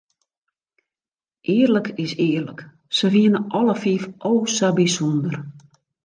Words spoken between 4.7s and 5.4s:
bysûnder.